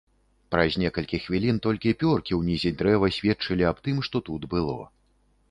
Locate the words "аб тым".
3.75-4.03